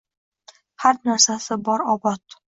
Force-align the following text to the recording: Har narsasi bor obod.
Har 0.85 0.97
narsasi 1.11 1.59
bor 1.69 1.87
obod. 1.97 2.41